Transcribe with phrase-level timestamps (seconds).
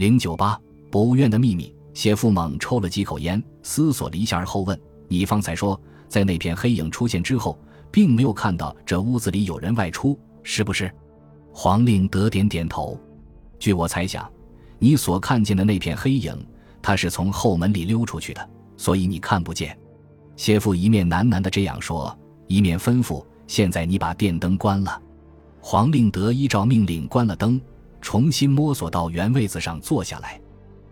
[0.00, 0.58] 零九八
[0.90, 1.76] 博物院的秘密。
[1.92, 7.58] 谢夫猛抽了几口烟，思索了一下而后问：“你方才说，在那片黑影出现之后，
[7.90, 10.90] 并没有看到这屋子里有人外出，是不是？”
[11.52, 12.98] 黄令德点点头。
[13.58, 14.26] 据我猜想，
[14.78, 16.34] 你所看见的那片黑影，
[16.80, 18.48] 他是从后门里溜出去的，
[18.78, 19.78] 所以你看不见。
[20.34, 24.98] 谢父一面喃喃的这样说，一面吩咐：“现在你把电灯关了。”
[25.60, 27.60] 黄令德依照命令关了灯，
[28.00, 30.40] 重新摸索到原位子上坐下来。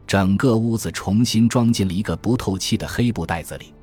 [0.07, 3.75] 整个屋子重新装进了一个不透气的黑布袋子里，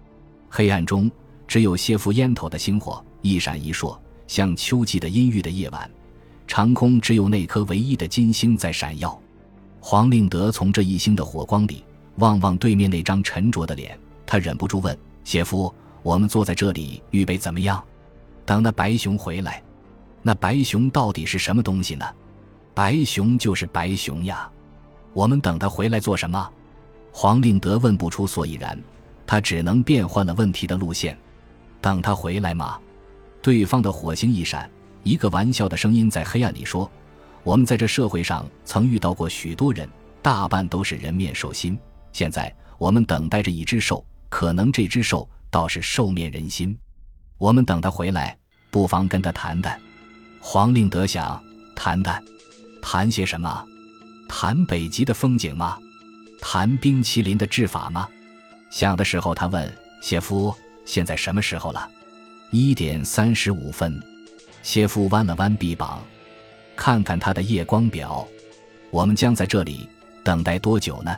[0.49, 1.09] 黑暗中
[1.47, 3.95] 只有谢夫烟头的星火一闪一烁，
[4.27, 5.89] 像秋季的阴郁的夜晚。
[6.47, 9.19] 长空只有那颗唯一的金星在闪耀。
[9.79, 11.83] 黄令德从这一星的火光里
[12.15, 13.95] 望望对面那张沉着的脸，
[14.25, 17.83] 他忍不住问：“谢夫，我们坐在这里预备怎么样？
[18.45, 19.61] 等那白熊回来？
[20.23, 22.05] 那白熊到底是什么东西呢？
[22.75, 24.47] 白熊就是白熊呀。”
[25.13, 26.51] 我们等他回来做什么？
[27.11, 28.77] 黄令德问不出所以然，
[29.25, 31.17] 他只能变换了问题的路线。
[31.79, 32.77] 等他回来吗？
[33.41, 34.69] 对方的火星一闪，
[35.03, 36.91] 一个玩笑的声音在黑暗里说
[37.43, 39.87] ：“我们在这社会上曾遇到过许多人，
[40.21, 41.79] 大半都是人面兽心。
[42.11, 46.77] 现在我们等待着一只兽，可能这只兽倒是兽面人心。
[47.37, 48.37] 我们等他回来，
[48.69, 49.79] 不妨跟他谈谈。”
[50.41, 51.41] 黄令德想：
[51.75, 52.21] 谈谈，
[52.87, 53.65] 谈些什么？
[54.29, 55.75] 谈北极的风景吗？
[56.39, 58.07] 谈冰淇淋的制法吗？
[58.69, 60.53] 想的时候，他问谢夫
[60.85, 61.89] ：“现在什么时候了？”
[62.51, 63.99] 一点三十五分。
[64.61, 65.99] 谢夫弯了弯臂膀，
[66.75, 68.25] 看看他的夜光表。
[68.91, 69.89] 我们将在这里
[70.23, 71.15] 等待多久呢？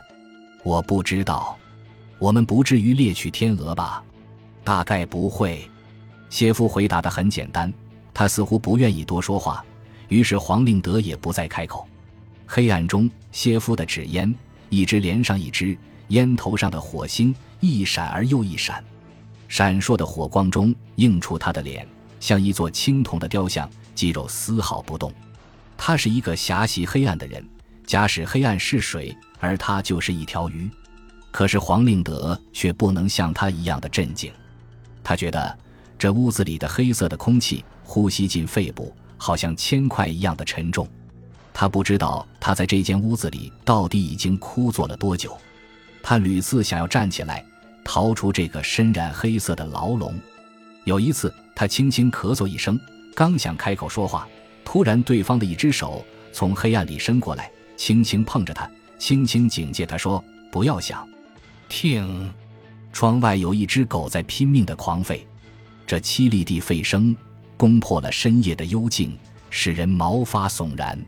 [0.62, 1.54] 我不知道。
[2.18, 4.02] 我们不至于猎取天鹅吧？
[4.64, 5.70] 大概不会。
[6.30, 7.70] 谢夫回答的很简单。
[8.14, 9.62] 他似乎不愿意多说话，
[10.08, 11.86] 于是黄令德也不再开口。
[12.46, 14.34] 黑暗中，谢夫的纸烟
[14.70, 15.76] 一支连上一支，
[16.08, 18.82] 烟头上的火星一闪而又一闪，
[19.48, 21.86] 闪烁的火光中映出他的脸，
[22.20, 25.12] 像一座青铜的雕像，肌肉丝毫不动。
[25.76, 27.46] 他是一个狭隙黑暗的人，
[27.86, 30.68] 假使黑暗是水，而他就是一条鱼。
[31.30, 34.32] 可是黄令德却不能像他一样的镇静，
[35.04, 35.58] 他觉得
[35.98, 40.88] 这屋子里的黑色的空气呼吸进肺部，好像铅块一样的沉重。
[41.52, 45.36] 他不知道他在这间屋子里到底已经枯坐了多久，
[46.02, 47.44] 他屡次想要站起来
[47.84, 50.18] 逃出这个深染黑色的牢笼。
[50.84, 52.80] 有一次，他轻轻咳嗽一声，
[53.14, 54.26] 刚想开口说话，
[54.64, 61.06] 突然对方的一只手从黑暗里伸过来，轻轻碰着他，轻轻警戒他说：“不要想，
[61.68, 62.32] 听，
[62.92, 65.20] 窗外有一只狗在拼命的狂吠，
[65.86, 67.14] 这凄厉的吠声
[67.58, 69.18] 攻破了深夜的幽静，
[69.50, 70.98] 使人毛发悚然。”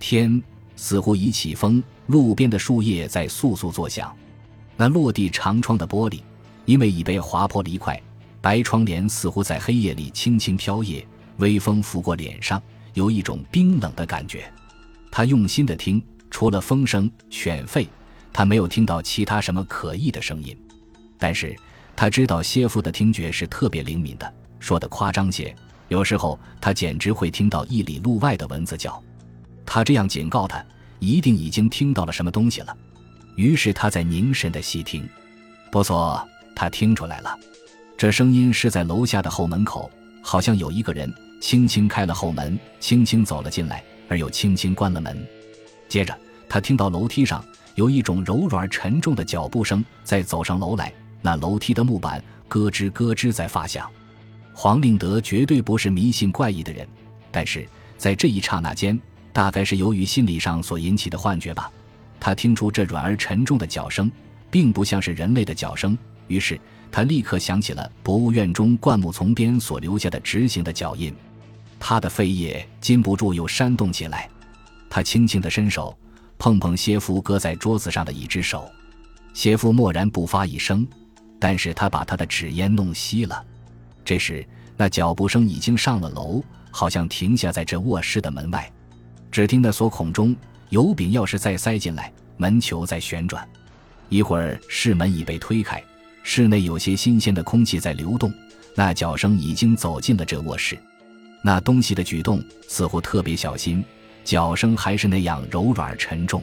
[0.00, 0.42] 天
[0.76, 4.16] 似乎已起风，路边的树叶在簌簌作响。
[4.76, 6.22] 那落地长窗的玻璃，
[6.64, 8.00] 因为已被划破了一块，
[8.40, 11.04] 白窗帘似乎在黑夜里轻轻飘曳，
[11.36, 12.62] 微风拂过脸上，
[12.94, 14.50] 有一种冰冷的感觉。
[15.10, 17.86] 他用心的听，除了风声、犬吠，
[18.32, 20.56] 他没有听到其他什么可疑的声音。
[21.18, 21.54] 但是
[21.94, 25.54] 他知道谢夫的听觉是特别灵敏的，说的夸张些，
[25.90, 29.02] 有时候他简直会听到一里路外的蚊子叫。
[29.66, 30.64] 他这样警告他，
[31.00, 32.76] 一定已经听到了什么东西了。
[33.34, 35.08] 于是他在凝神的细听，
[35.70, 36.24] 不错，
[36.54, 37.36] 他听出来了，
[37.96, 39.90] 这声音是在楼下的后门口，
[40.22, 45.26] 好像有一个人轻轻开了后门，轻轻走了进来，而又轻轻关了门。
[45.88, 46.16] 接着
[46.48, 53.90] 他听到楼梯上有一种柔软沉重的脚步声在走上楼来，那楼梯的木板咯吱咯吱在发响。
[54.62, 56.86] 黄令德绝对不是迷信怪异的人，
[57.30, 57.66] 但是
[57.96, 59.00] 在这一刹那间。
[59.32, 61.72] 大概是由于心理上所引起的幻觉吧，
[62.18, 64.12] 他听出这软而沉重的脚声，
[64.50, 65.96] 并不像是人类的脚声。
[66.26, 66.60] 于是
[66.92, 71.14] 他立刻想起了博物院中灌木丛边所留下的直行的脚印，
[71.78, 74.28] 他的肺叶禁不住又煽动起来。
[74.90, 75.96] 他轻轻地伸手
[76.36, 78.70] 碰碰谢夫搁在桌子上的一只手，
[79.32, 80.86] 谢夫默然不发一声，
[81.38, 83.42] 但是他把他的纸烟弄熄了。
[84.04, 88.70] 这时那脚步声已经上了楼，好像停下在这卧室的门外。
[89.30, 90.34] 只听那锁孔中
[90.70, 93.46] 油饼钥匙再塞进来，门球在旋转。
[94.08, 95.82] 一会儿，室门已被推开，
[96.22, 98.32] 室内有些新鲜的空气在流动。
[98.74, 100.78] 那脚声已经走进了这卧室。
[101.42, 103.84] 那东西的举动似乎特别小心，
[104.24, 106.42] 脚声还是那样柔软沉重。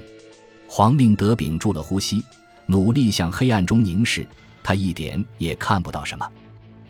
[0.67, 2.23] 黄令德屏住了呼吸，
[2.65, 4.25] 努力向黑暗中凝视。
[4.63, 6.29] 他一点也看不到什么。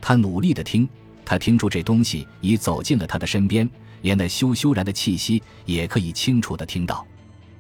[0.08, 0.88] 他努力的听，
[1.26, 3.70] 他听出这东西已走进了他的身边。
[4.04, 7.06] 连那羞羞然的气息也可以清楚地听到，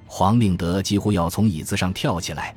[0.05, 2.55] 黄令德几乎要从椅子上跳起来。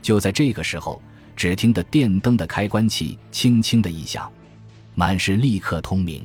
[0.00, 1.02] 就在这个时候，
[1.34, 4.30] 只听得电灯的开关器轻轻的一响，
[4.94, 6.24] 满室立刻通明。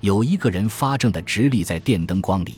[0.00, 2.56] 有一个人发怔的直立在电灯光里，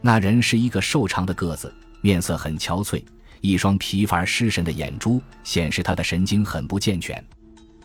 [0.00, 3.00] 那人是一个瘦长的个子，面色很憔悴，
[3.40, 7.24] 一双疲乏失神的眼珠显示他的神经很不健全。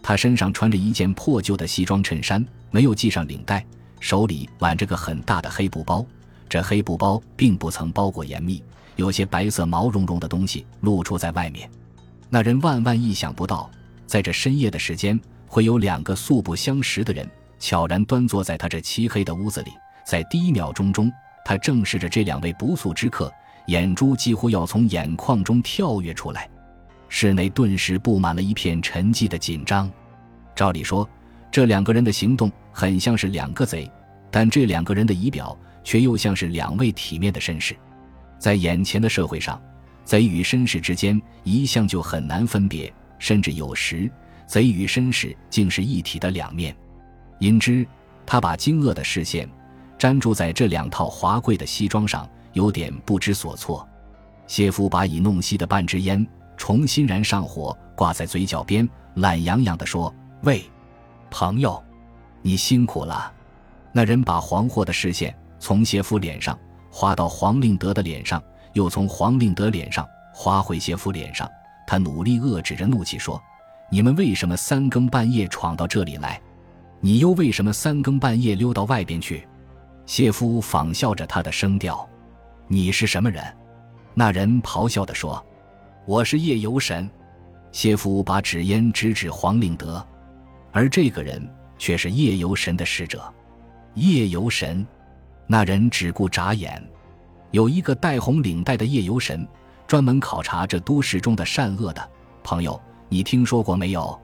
[0.02, 3.66] 他身上穿着一件破旧的西装衬衫，没有系上领带，
[4.00, 6.06] 手里挽着个很大的黑布包。
[6.50, 8.64] 这黑布包并不曾包裹严密，
[8.96, 11.70] 有些白色毛茸茸的东西露出在外面。
[12.30, 13.70] 那人万万意想不到，
[14.06, 17.30] 在这深夜的时间，会有两个素不相识的人。
[17.60, 19.72] 悄然端坐在他这漆黑的屋子里，
[20.06, 21.12] 在第一秒钟中，
[21.44, 23.34] 他正视着这两位不速之客，
[23.66, 26.48] 眼珠几乎要从眼眶中跳跃出来。
[27.10, 29.90] 室内顿时布满了一片沉寂的紧张。
[30.56, 31.08] 照理说，
[31.52, 33.90] 这两个人的行动很像是两个贼，
[34.30, 37.76] 但这两个人的仪表却又像是两位体面的绅士。
[38.40, 39.62] 在眼前的社会上，
[40.04, 44.10] 贼与绅士之间一向就很难分别，甚至有时，
[44.46, 46.76] 贼与绅士竟是一体的两面。
[47.40, 47.86] 因之，
[48.26, 49.50] 他把惊愕的视线
[50.00, 53.88] 粘住在这两套华贵的西装上，有点不知所措。
[54.48, 56.26] 谢夫把已弄熄的半支烟
[56.58, 60.14] 重新燃上火，挂在嘴角边，懒洋洋地说
[60.44, 60.64] ：“喂，
[61.30, 61.82] 朋友，
[62.42, 63.32] 你辛苦了。”
[63.94, 66.58] 那人把黄祸的视线从谢夫脸上
[66.92, 68.44] 划到黄令德的脸上，
[68.74, 71.50] 又从黄令德脸上划回谢夫脸上。
[71.88, 73.42] 他努力遏制着怒气说
[73.90, 76.42] ：“你们为什么三更半夜闯到这里来？”
[77.00, 79.48] 你又为什么三更半夜溜到外边去？
[80.06, 82.08] 谢夫仿效着他的声调
[82.68, 83.44] ：“你是什么人？”
[84.14, 85.42] 那人咆哮地说
[86.08, 87.08] ：“我是夜游神。”
[87.74, 90.04] 谢夫把纸烟直指黄令德，
[90.72, 93.22] 而这个人却是夜游神的使者。
[93.96, 94.88] 夜游神，
[95.48, 96.82] 那人只顾眨眼。
[97.52, 99.46] 有一个戴红领带的夜游神，
[99.86, 102.10] 专门考察这都市中的善恶的
[102.42, 104.18] 朋友，你听说过没有？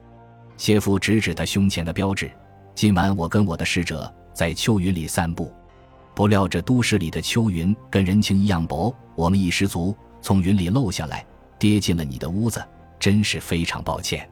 [0.56, 2.30] 谢夫指指他胸前的标志。
[2.74, 5.52] 今晚我跟我的使者在秋云里散步，
[6.14, 11.24] 不料这都市里的秋云跟人情一样薄，我们一失足从云里漏下来，
[11.64, 12.62] 跌进了你的屋子，
[13.00, 14.28] 真是非常抱歉。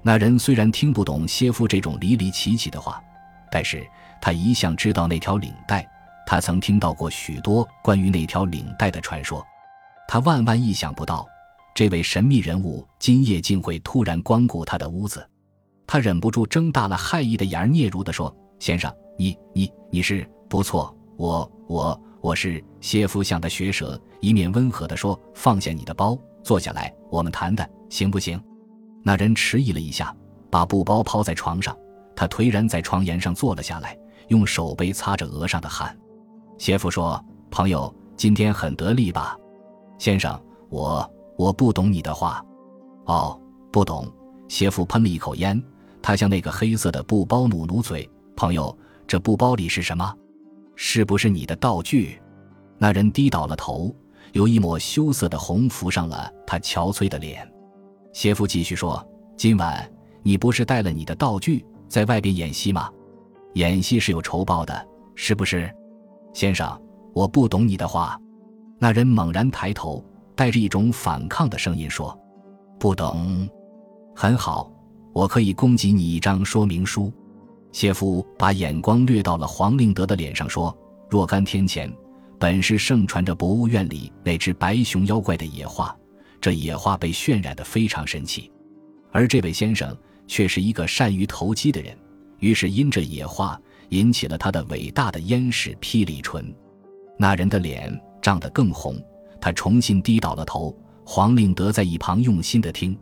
[0.00, 3.02] 那人虽然听不懂谢夫这种离离奇奇的话，
[3.50, 3.84] 但是
[4.20, 5.84] 他一向知道那条领带，
[6.24, 9.44] 他曾听到过许多关于那条领带的传说，
[10.06, 11.26] 他万万意想不到，
[11.74, 15.28] 这位神秘人物今夜竟会突然光顾他的屋子。
[15.84, 26.16] 他忍不住睁大了骇异的眼儿，嗫嚅地说：“先生，你你你是不错，我我我是谢夫相的学舌。”一面温和地说：“放下你的包，
[26.48, 28.42] 坐下来，我们谈谈，行不行？”
[29.04, 30.16] 那人迟疑了一下，
[30.50, 31.76] 把布包抛在床上，
[32.16, 33.94] 他颓然在床沿上坐了下来，
[34.28, 35.94] 用手背擦着额上的汗。
[36.56, 37.22] 邪夫说
[37.52, 39.36] ：“朋友，今天很得力吧？”
[40.00, 41.06] 先生，我
[41.36, 42.42] 我不懂你的话。
[43.04, 43.38] 哦，
[43.70, 44.10] 不懂。
[44.48, 45.62] 邪夫喷了一口烟。
[46.00, 48.74] 他向那个黑色的布包努努嘴，朋友，
[49.06, 50.14] 这布包里是什么？
[50.76, 52.18] 是不是你的道具？
[52.78, 53.94] 那人低倒了头，
[54.32, 57.46] 有一抹羞涩的红浮上了他憔悴的脸。
[58.12, 59.90] 谢夫继续说：“今晚
[60.22, 62.90] 你不是带了你的道具在外边演戏吗？
[63.54, 65.72] 演戏是有酬报的，是不是？”
[66.32, 66.80] 先生，
[67.14, 68.20] 我不懂你的话。
[68.78, 70.04] 那人猛然抬头，
[70.36, 72.16] 带着一种反抗的声音说
[72.78, 73.48] ：“不懂，
[74.14, 74.72] 很好。”
[75.14, 77.12] 我可以供给你一张说明书。
[77.72, 80.76] 谢夫把眼光掠到了黄令德的脸上，说
[81.10, 81.92] ：“若干天前，
[82.38, 85.96] 本是盛传着博物院里那只白熊妖怪的野画，
[86.40, 88.50] 这野画被渲染得非常神奇。
[89.10, 91.96] 而这位先生却是一个善于投机的人，
[92.38, 96.54] 于是因这野画引起了他的伟大的燕氏霹雳唇。
[97.18, 98.96] 那人的脸涨得更红，
[99.40, 100.76] 他重新低倒了头。
[101.04, 102.96] 黄令德在一旁用心地听。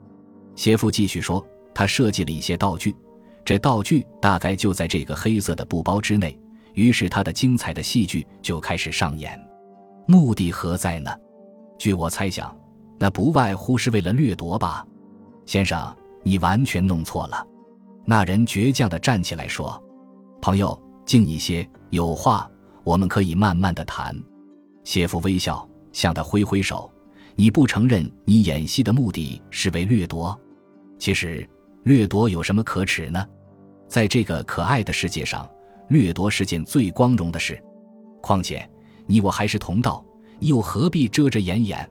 [0.55, 1.47] 邪夫继续说。
[1.78, 2.97] 他设计了一些道具，
[3.45, 6.35] 这道具大概就在这个黑色的布包之内。
[6.76, 9.37] 于是他的精彩的戏剧就开始上演。
[10.06, 11.11] 目的何在呢？
[11.78, 12.56] 据我猜想，
[12.99, 14.87] 那不外乎是为了掠夺吧。
[15.45, 17.45] 先生，你完全弄错了。
[18.04, 19.83] 那人倔强地站起来说
[20.40, 22.49] ：“朋友，静一些，有话
[22.85, 24.14] 我们可以慢慢的谈。”
[24.85, 26.90] 谢夫微笑，向他挥挥手
[27.35, 30.38] ：“你不承认你演戏的目的是为掠夺？
[30.99, 31.49] 其实。”
[31.87, 33.25] 掠夺有什么可耻呢？
[33.87, 35.49] 在这个可爱的世界上，
[35.88, 37.62] 掠夺是件最光荣的事。
[38.21, 38.69] 况且，
[39.07, 40.05] 你我还是同道，
[40.38, 41.88] 你又何必遮遮掩掩？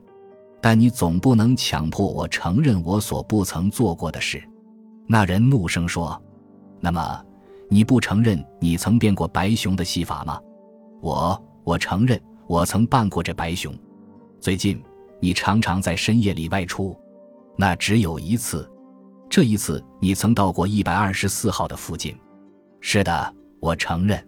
[0.60, 4.42] 但你总不能强迫我承认我所不曾做过的事。”
[5.06, 6.20] 那人怒声说
[6.80, 7.24] ：“那么，
[7.70, 10.40] 你不承认你曾变过白熊的戏法吗
[11.00, 13.72] ？”“我，我承认，我曾扮过这白熊。
[14.40, 14.82] 最近，
[15.20, 16.98] 你常常在深夜里外出，
[17.56, 18.68] 那只有一次。
[19.28, 22.16] 这一次，你曾到过一百二十四号的附近。
[22.80, 24.26] 是的，我承认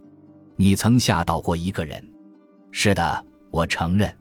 [0.56, 2.02] 你曾吓到过一个人。
[2.70, 4.14] 是的我承认。